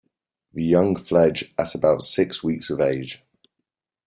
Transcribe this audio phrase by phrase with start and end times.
[0.51, 3.23] The young fledge at about six weeks of age.